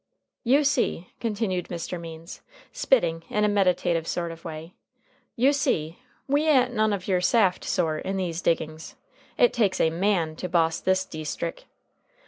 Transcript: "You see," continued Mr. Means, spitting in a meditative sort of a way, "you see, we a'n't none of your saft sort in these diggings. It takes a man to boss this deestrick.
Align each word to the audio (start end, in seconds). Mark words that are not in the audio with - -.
"You 0.43 0.63
see," 0.63 1.09
continued 1.19 1.67
Mr. 1.67 2.01
Means, 2.01 2.41
spitting 2.71 3.21
in 3.29 3.43
a 3.43 3.47
meditative 3.47 4.07
sort 4.07 4.31
of 4.31 4.43
a 4.43 4.47
way, 4.47 4.73
"you 5.35 5.53
see, 5.53 5.99
we 6.27 6.47
a'n't 6.47 6.73
none 6.73 6.91
of 6.91 7.07
your 7.07 7.21
saft 7.21 7.63
sort 7.63 8.03
in 8.03 8.17
these 8.17 8.41
diggings. 8.41 8.95
It 9.37 9.53
takes 9.53 9.79
a 9.79 9.91
man 9.91 10.35
to 10.37 10.49
boss 10.49 10.79
this 10.79 11.05
deestrick. 11.05 11.65